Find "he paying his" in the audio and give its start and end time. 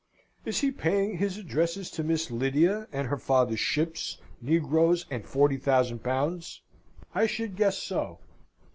0.61-1.37